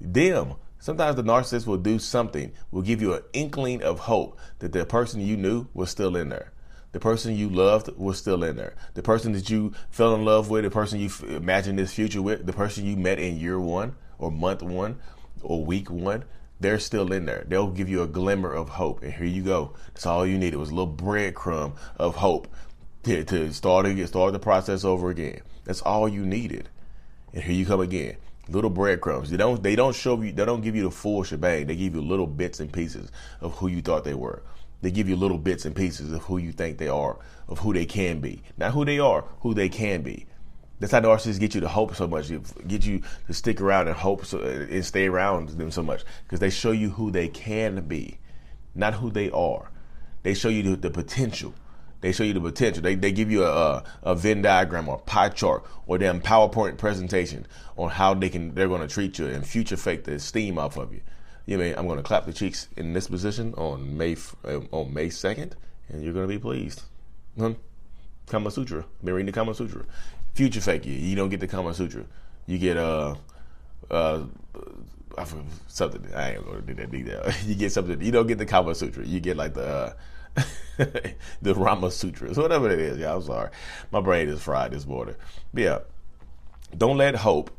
Them. 0.00 0.54
Sometimes 0.78 1.16
the 1.16 1.22
narcissist 1.22 1.66
will 1.66 1.76
do 1.76 1.98
something, 1.98 2.52
will 2.70 2.80
give 2.80 3.02
you 3.02 3.12
an 3.12 3.22
inkling 3.34 3.82
of 3.82 3.98
hope 3.98 4.38
that 4.60 4.72
the 4.72 4.86
person 4.86 5.20
you 5.20 5.36
knew 5.36 5.66
was 5.74 5.90
still 5.90 6.16
in 6.16 6.30
there. 6.30 6.52
The 6.92 7.00
person 7.00 7.36
you 7.36 7.50
loved 7.50 7.90
was 7.98 8.16
still 8.16 8.42
in 8.42 8.56
there. 8.56 8.74
The 8.94 9.02
person 9.02 9.32
that 9.32 9.50
you 9.50 9.74
fell 9.90 10.14
in 10.14 10.24
love 10.24 10.48
with, 10.48 10.64
the 10.64 10.70
person 10.70 10.98
you 10.98 11.10
imagined 11.28 11.78
this 11.78 11.92
future 11.92 12.22
with, 12.22 12.46
the 12.46 12.54
person 12.54 12.86
you 12.86 12.96
met 12.96 13.18
in 13.18 13.38
year 13.38 13.60
one 13.60 13.94
or 14.18 14.32
month 14.32 14.62
one 14.62 14.98
or 15.42 15.62
week 15.62 15.90
one, 15.90 16.24
they're 16.60 16.78
still 16.78 17.12
in 17.12 17.26
there. 17.26 17.44
They'll 17.46 17.70
give 17.70 17.88
you 17.88 18.02
a 18.02 18.06
glimmer 18.06 18.52
of 18.52 18.70
hope. 18.70 19.02
And 19.02 19.12
here 19.12 19.26
you 19.26 19.42
go. 19.42 19.74
That's 19.88 20.06
all 20.06 20.26
you 20.26 20.38
need. 20.38 20.54
It 20.54 20.58
was 20.58 20.70
a 20.70 20.74
little 20.74 20.92
breadcrumb 20.92 21.76
of 21.98 22.16
hope 22.16 22.48
to, 23.04 23.24
to 23.24 23.52
start, 23.52 23.86
to 23.86 24.06
start 24.06 24.32
the 24.32 24.38
process 24.38 24.84
over 24.84 25.10
again. 25.10 25.40
That's 25.64 25.82
all 25.82 26.08
you 26.08 26.24
needed. 26.24 26.68
And 27.32 27.42
here 27.42 27.54
you 27.54 27.66
come 27.66 27.80
again. 27.80 28.16
Little 28.48 28.70
breadcrumbs. 28.70 29.30
They 29.30 29.36
don't 29.36 29.62
they 29.62 29.76
don't 29.76 29.94
show 29.94 30.20
you 30.20 30.32
they 30.32 30.44
don't 30.44 30.62
give 30.62 30.74
you 30.74 30.82
the 30.82 30.90
full 30.90 31.22
shebang. 31.22 31.66
They 31.66 31.76
give 31.76 31.94
you 31.94 32.00
little 32.00 32.26
bits 32.26 32.58
and 32.58 32.72
pieces 32.72 33.12
of 33.40 33.52
who 33.54 33.68
you 33.68 33.80
thought 33.80 34.02
they 34.02 34.14
were. 34.14 34.42
They 34.82 34.90
give 34.90 35.08
you 35.08 35.14
little 35.14 35.38
bits 35.38 35.64
and 35.64 35.76
pieces 35.76 36.10
of 36.10 36.22
who 36.22 36.38
you 36.38 36.52
think 36.52 36.78
they 36.78 36.88
are, 36.88 37.18
of 37.48 37.60
who 37.60 37.72
they 37.72 37.86
can 37.86 38.20
be. 38.20 38.42
Not 38.56 38.72
who 38.72 38.84
they 38.84 38.98
are, 38.98 39.24
who 39.40 39.54
they 39.54 39.68
can 39.68 40.02
be. 40.02 40.26
That's 40.80 40.92
how 40.92 41.00
narcissists 41.00 41.38
get 41.38 41.54
you 41.54 41.60
to 41.60 41.68
hope 41.68 41.94
so 41.94 42.08
much, 42.08 42.30
get 42.66 42.86
you 42.86 43.02
to 43.26 43.34
stick 43.34 43.60
around 43.60 43.88
and 43.88 43.96
hope 43.96 44.24
so, 44.24 44.40
and 44.40 44.84
stay 44.84 45.06
around 45.06 45.50
them 45.50 45.70
so 45.70 45.82
much 45.82 46.04
because 46.24 46.40
they 46.40 46.48
show 46.48 46.70
you 46.72 46.88
who 46.90 47.10
they 47.10 47.28
can 47.28 47.82
be, 47.86 48.18
not 48.74 48.94
who 48.94 49.10
they 49.10 49.30
are. 49.30 49.70
They 50.22 50.32
show 50.32 50.48
you 50.48 50.62
the, 50.62 50.76
the 50.76 50.90
potential. 50.90 51.54
They 52.00 52.12
show 52.12 52.24
you 52.24 52.32
the 52.32 52.40
potential. 52.40 52.82
They, 52.82 52.94
they 52.94 53.12
give 53.12 53.30
you 53.30 53.44
a, 53.44 53.50
a, 53.50 53.84
a 54.02 54.14
Venn 54.14 54.42
diagram 54.42 54.88
or 54.88 54.98
pie 54.98 55.28
chart 55.28 55.64
or 55.86 55.98
damn 55.98 56.20
PowerPoint 56.20 56.78
presentation 56.78 57.46
on 57.76 57.90
how 57.90 58.14
they 58.14 58.28
can 58.28 58.54
they're 58.54 58.68
going 58.68 58.80
to 58.80 58.88
treat 58.88 59.18
you 59.18 59.26
and 59.26 59.46
future 59.46 59.76
fake 59.76 60.04
the 60.04 60.18
steam 60.18 60.58
off 60.58 60.76
of 60.76 60.92
you. 60.92 61.00
You 61.46 61.58
know, 61.58 61.74
I'm 61.76 61.86
going 61.86 61.98
to 61.98 62.02
clap 62.02 62.26
the 62.26 62.32
cheeks 62.32 62.68
in 62.76 62.92
this 62.92 63.08
position 63.08 63.54
on 63.54 63.96
May 63.96 64.16
uh, 64.44 64.60
on 64.70 64.94
May 64.94 65.10
second, 65.10 65.56
and 65.88 66.02
you're 66.02 66.12
going 66.12 66.26
to 66.26 66.32
be 66.32 66.38
pleased. 66.38 66.82
Hmm? 67.36 67.52
Kama 68.26 68.50
Sutra. 68.50 68.84
Been 69.02 69.14
reading 69.14 69.26
the 69.26 69.32
Kama 69.32 69.54
Sutra. 69.54 69.84
Future 70.34 70.60
fake 70.60 70.86
you. 70.86 70.94
You 70.94 71.16
don't 71.16 71.28
get 71.28 71.40
the 71.40 71.48
Kama 71.48 71.74
Sutra. 71.74 72.04
You 72.46 72.58
get 72.58 72.76
uh 72.76 73.16
uh 73.90 74.22
something. 75.66 76.06
I 76.14 76.32
ain't 76.32 76.46
gonna 76.46 76.60
do 76.62 76.74
that 76.74 76.90
detail. 76.90 77.30
you 77.44 77.54
get 77.54 77.72
something. 77.72 78.00
You 78.00 78.12
don't 78.12 78.26
get 78.26 78.38
the 78.38 78.46
Kama 78.46 78.74
Sutra. 78.74 79.04
You 79.04 79.20
get 79.20 79.36
like 79.36 79.54
the. 79.54 79.66
Uh, 79.66 79.92
the 81.42 81.54
Rama 81.54 81.90
Sutras, 81.90 82.36
whatever 82.36 82.70
it 82.70 82.78
is. 82.78 82.98
Yeah, 82.98 83.14
I'm 83.14 83.22
sorry. 83.22 83.50
My 83.90 84.00
brain 84.00 84.28
is 84.28 84.42
fried 84.42 84.72
this 84.72 84.86
morning. 84.86 85.14
But 85.52 85.62
yeah, 85.62 85.78
don't 86.76 86.96
let 86.96 87.14
hope 87.16 87.50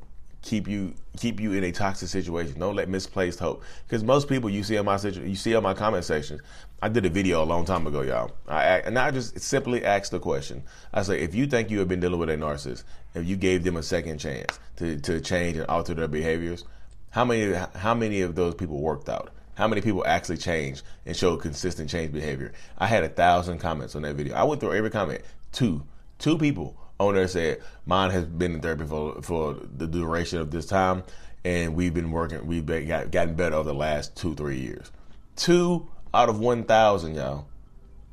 keep 0.42 0.68
you 0.68 0.94
keep 1.18 1.40
you 1.40 1.54
in 1.54 1.64
a 1.64 1.72
toxic 1.72 2.10
situation. 2.10 2.60
Don't 2.60 2.76
let 2.76 2.90
misplaced 2.90 3.40
hope. 3.40 3.64
Because 3.86 4.04
most 4.04 4.28
people 4.28 4.50
you 4.50 4.64
see 4.64 4.76
in 4.76 4.86
my 4.86 4.98
you 4.98 5.36
see 5.36 5.54
in 5.54 5.64
my 5.64 5.74
comment 5.74 6.04
sections. 6.04 6.42
I 6.82 6.90
did 6.90 7.06
a 7.06 7.10
video 7.10 7.44
a 7.44 7.46
long 7.46 7.66
time 7.66 7.86
ago, 7.86 8.02
y'all. 8.02 8.32
I 8.48 8.80
and 8.80 8.98
I 8.98 9.12
just 9.12 9.40
simply 9.40 9.86
asked 9.86 10.12
the 10.12 10.20
question. 10.20 10.64
I 10.94 11.04
say, 11.04 11.22
if 11.22 11.36
you 11.36 11.46
think 11.46 11.70
you 11.70 11.80
have 11.80 11.88
been 11.88 12.00
dealing 12.00 12.20
with 12.20 12.30
a 12.30 12.38
narcissist, 12.38 12.84
if 13.14 13.26
you 13.28 13.36
gave 13.36 13.64
them 13.64 13.78
a 13.78 13.84
second 13.84 14.18
chance 14.18 14.60
to, 14.78 15.00
to 15.02 15.22
change 15.22 15.58
and 15.58 15.68
alter 15.68 15.94
their 15.94 16.08
behaviors, 16.08 16.66
how 17.12 17.26
many 17.26 17.54
how 17.76 17.94
many 17.94 18.22
of 18.22 18.36
those 18.36 18.56
people 18.56 18.80
worked 18.80 19.10
out? 19.10 19.32
How 19.56 19.68
many 19.68 19.82
people 19.82 20.06
actually 20.06 20.38
changed 20.38 20.84
and 21.06 21.16
showed 21.16 21.42
consistent 21.42 21.90
change 21.90 22.12
behavior? 22.14 22.54
I 22.78 22.88
had 22.88 23.04
a 23.04 23.10
thousand 23.10 23.60
comments 23.60 23.96
on 23.96 24.04
that 24.04 24.16
video. 24.16 24.36
I 24.36 24.44
went 24.44 24.62
through 24.62 24.74
every 24.74 24.90
comment. 24.90 25.22
Two, 25.52 25.84
two 26.20 26.38
people 26.38 26.78
on 27.00 27.16
there 27.16 27.28
said 27.28 27.62
mine 27.86 28.12
has 28.12 28.26
been 28.26 28.56
in 28.56 28.62
therapy 28.62 28.86
for 28.86 29.22
for 29.22 29.56
the 29.78 29.88
duration 29.88 30.40
of 30.40 30.52
this 30.52 30.66
time, 30.66 31.04
and 31.44 31.76
we've 31.76 31.94
been 31.94 32.12
working. 32.12 32.46
We've 32.48 32.66
been 32.66 32.88
got, 32.88 33.12
gotten 33.12 33.36
better 33.36 33.56
over 33.56 33.70
the 33.70 33.76
last 33.76 34.16
two 34.16 34.36
three 34.36 34.60
years. 34.60 34.92
Two 35.36 35.90
out 36.14 36.30
of 36.30 36.40
one 36.40 36.64
thousand, 36.64 37.16
y'all. 37.16 37.48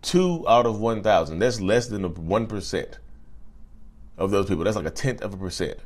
Two 0.03 0.45
out 0.49 0.67
of 0.67 0.81
one 0.81 1.03
thousand. 1.03 1.39
That's 1.39 1.61
less 1.61 1.89
than 1.89 2.03
one 2.27 2.47
percent 2.47 2.99
of 4.17 4.31
those 4.31 4.47
people. 4.47 4.65
That's 4.65 4.77
like 4.77 4.87
a 4.87 4.91
tenth 4.91 5.23
of 5.23 5.35
a 5.35 5.37
percent 5.37 5.79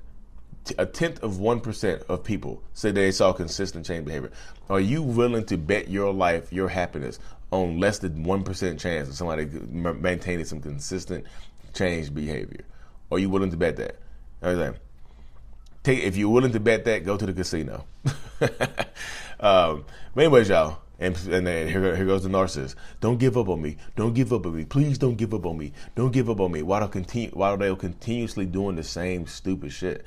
a 0.78 0.86
tenth 0.86 1.22
of 1.22 1.34
1% 1.34 2.02
of 2.08 2.24
people 2.24 2.62
say 2.72 2.90
they 2.90 3.10
saw 3.10 3.32
consistent 3.32 3.86
change 3.86 4.04
behavior. 4.04 4.30
Are 4.70 4.80
you 4.80 5.02
willing 5.02 5.44
to 5.46 5.56
bet 5.56 5.88
your 5.88 6.12
life, 6.12 6.52
your 6.52 6.68
happiness 6.68 7.18
on 7.50 7.78
less 7.78 7.98
than 7.98 8.24
1% 8.24 8.78
chance 8.78 9.08
of 9.08 9.14
somebody 9.14 9.46
maintaining 9.70 10.44
some 10.44 10.60
consistent 10.60 11.26
change 11.74 12.14
behavior? 12.14 12.64
Are 13.10 13.18
you 13.18 13.28
willing 13.28 13.50
to 13.50 13.56
bet 13.56 13.76
that? 13.76 13.96
I'm 14.42 14.74
Take, 15.82 16.04
if 16.04 16.16
you're 16.16 16.28
willing 16.28 16.52
to 16.52 16.60
bet 16.60 16.84
that, 16.84 17.04
go 17.04 17.16
to 17.16 17.26
the 17.26 17.32
casino. 17.32 17.84
um, 19.40 19.84
but 20.14 20.24
anyways, 20.24 20.48
y'all, 20.48 20.78
and, 21.00 21.16
and 21.28 21.44
then 21.46 21.66
here, 21.66 21.96
here 21.96 22.06
goes 22.06 22.22
the 22.22 22.28
narcissist. 22.28 22.76
Don't 23.00 23.18
give 23.18 23.36
up 23.36 23.48
on 23.48 23.60
me. 23.60 23.76
Don't 23.96 24.14
give 24.14 24.32
up 24.32 24.46
on 24.46 24.54
me. 24.54 24.64
Please 24.64 24.96
don't 24.98 25.16
give 25.16 25.34
up 25.34 25.44
on 25.44 25.58
me. 25.58 25.72
Don't 25.96 26.12
give 26.12 26.30
up 26.30 26.38
on 26.38 26.52
me. 26.52 26.62
Continue, 26.88 27.30
while 27.30 27.56
they'll 27.56 27.74
continuously 27.74 28.46
doing 28.46 28.76
the 28.76 28.84
same 28.84 29.26
stupid 29.26 29.72
shit. 29.72 30.06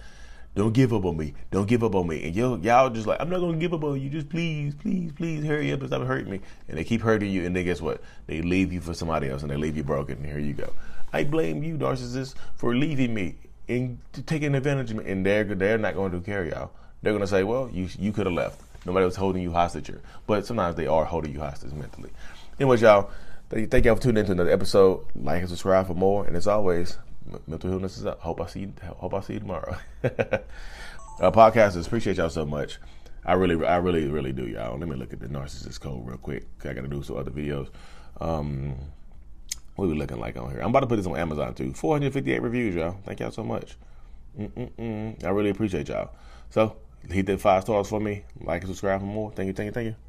Don't 0.56 0.74
give 0.74 0.94
up 0.94 1.04
on 1.04 1.18
me. 1.18 1.34
Don't 1.52 1.68
give 1.68 1.84
up 1.84 1.96
on 1.96 2.08
me. 2.08 2.24
And 2.24 2.34
yo, 2.34 2.56
y'all 2.56 2.90
just 2.90 3.06
like, 3.06 3.20
I'm 3.20 3.30
not 3.30 3.40
gonna 3.40 3.58
give 3.58 3.74
up 3.74 3.84
on 3.84 4.00
you. 4.02 4.10
Just 4.10 4.30
please, 4.30 4.74
please, 4.74 5.12
please 5.12 5.44
hurry 5.44 5.74
up 5.74 5.82
and 5.82 5.90
stop 5.90 6.08
hurting 6.08 6.32
me. 6.32 6.40
And 6.70 6.78
they 6.78 6.86
keep 6.86 7.02
hurting 7.02 7.30
you, 7.30 7.46
and 7.46 7.54
then 7.56 7.66
guess 7.66 7.82
what? 7.82 8.02
They 8.28 8.42
leave 8.42 8.72
you 8.72 8.80
for 8.80 8.94
somebody 8.94 9.30
else, 9.30 9.42
and 9.42 9.52
they 9.52 9.58
leave 9.58 9.76
you 9.76 9.84
broken. 9.84 10.18
And 10.18 10.26
here 10.26 10.40
you 10.40 10.54
go. 10.54 10.72
I 11.12 11.26
blame 11.26 11.62
you, 11.62 11.78
narcissist, 11.78 12.36
for 12.56 12.76
leaving 12.76 13.14
me 13.14 13.36
and 13.68 14.00
taking 14.26 14.56
advantage 14.56 14.92
of 14.92 14.98
me. 14.98 15.12
And 15.12 15.26
they're 15.26 15.44
they're 15.44 15.78
not 15.78 15.94
going 15.94 16.14
to 16.14 16.22
care, 16.22 16.46
y'all. 16.46 16.72
They're 17.02 17.14
gonna 17.14 17.28
say, 17.28 17.44
well, 17.44 17.70
you 17.72 17.90
you 18.00 18.14
could 18.14 18.26
have 18.26 18.34
left. 18.34 18.62
Nobody 18.86 19.06
was 19.06 19.16
holding 19.16 19.42
you 19.42 19.52
hostage 19.52 19.88
here. 19.88 20.02
But 20.26 20.46
sometimes 20.46 20.76
they 20.76 20.88
are 20.88 21.04
holding 21.04 21.34
you 21.34 21.40
hostage 21.40 21.74
mentally. 21.74 22.12
Anyways, 22.60 22.82
y'all, 22.82 23.10
thank 23.50 23.84
y'all 23.84 23.96
for 23.96 24.02
tuning 24.02 24.22
in 24.22 24.26
to 24.28 24.32
another 24.32 24.52
episode. 24.52 25.06
Like 25.16 25.42
and 25.42 25.50
subscribe 25.50 25.88
for 25.88 25.96
more. 25.96 26.26
And 26.26 26.38
as 26.38 26.48
always, 26.48 26.98
Mental 27.48 27.70
Healness 27.70 27.98
is 27.98 28.06
up. 28.06 28.20
Hope 28.20 28.42
I 28.42 28.48
see. 28.48 28.68
Hope 28.84 29.14
I 29.14 29.22
see 29.22 29.34
you 29.34 29.40
tomorrow. 29.40 29.78
uh, 30.04 31.32
podcasters, 31.32 31.88
appreciate 31.88 32.18
y'all 32.18 32.30
so 32.30 32.46
much. 32.46 32.80
I 33.26 33.34
really, 33.34 33.66
I 33.66 33.78
really, 33.78 34.08
really 34.08 34.32
do, 34.32 34.46
y'all. 34.48 34.78
Let 34.78 34.88
me 34.88 34.96
look 34.96 35.14
at 35.14 35.20
the 35.20 35.28
narcissist 35.28 35.82
code 35.82 36.06
real 36.08 36.18
quick. 36.18 36.46
I 36.64 36.74
got 36.74 36.82
to 36.82 36.88
do 36.88 37.02
some 37.02 37.18
other 37.18 37.32
videos. 37.32 37.70
Um, 38.22 38.76
what 39.76 39.86
are 39.86 39.90
we 39.90 39.96
looking 39.96 40.20
like 40.20 40.38
on 40.38 40.52
here? 40.52 40.62
I'm 40.62 40.70
about 40.70 40.82
to 40.82 40.88
put 40.88 40.98
this 40.98 41.08
on 41.08 41.18
Amazon 41.18 41.54
too. 41.54 41.74
458 41.74 42.42
reviews, 42.42 42.76
y'all. 42.76 42.98
Thank 43.04 43.20
y'all 43.20 43.32
so 43.32 43.44
much. 43.44 43.76
Mm-mm-mm. 44.40 45.24
I 45.24 45.30
really 45.30 45.50
appreciate 45.50 45.90
y'all. 45.90 46.12
So 46.50 46.78
hit 47.10 47.26
that 47.26 47.42
five 47.42 47.64
stars 47.64 47.90
for 47.90 48.00
me. 48.00 48.24
Like 48.40 48.62
and 48.62 48.70
subscribe 48.70 49.00
for 49.00 49.06
more. 49.06 49.32
Thank 49.32 49.48
you, 49.48 49.54
thank 49.54 49.68
you, 49.68 49.72
thank 49.72 49.86
you. 49.88 50.05